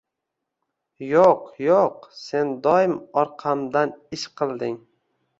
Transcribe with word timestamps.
Yo‘q 1.07 1.59
yo‘q, 1.65 2.07
sen 2.19 2.53
doim 2.67 2.95
orqamdan 3.23 3.93
ish 4.19 4.25
qilding 4.41 4.75